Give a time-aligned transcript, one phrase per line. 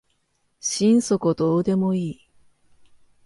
[0.59, 2.21] 心底どうでもいい